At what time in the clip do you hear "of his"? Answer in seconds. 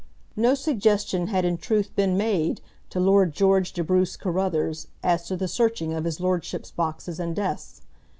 5.93-6.19